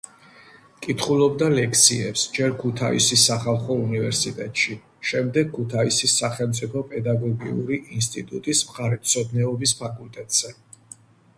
[0.85, 4.77] კითხულობდა ლექციებს ჯერ ქუთაისის სახალხო უნივერსიტეტში,
[5.09, 10.55] მერე ქუთაისის სახელმწიფო პედაგოგიური ინსტიტუტის მხარეთმცოდნეობის ფაკულტეტზე.